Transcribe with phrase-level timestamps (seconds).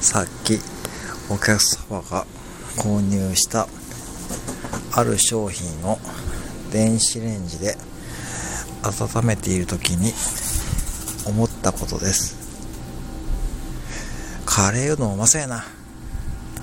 [0.00, 0.58] さっき
[1.28, 2.26] お客様が
[2.78, 3.68] 購入した
[4.92, 5.98] ある商品を
[6.72, 7.76] 電子レンジで
[8.82, 10.12] 温めている時に
[11.28, 12.40] 思ったことです。
[14.46, 15.64] カレーうどんうまそうやな。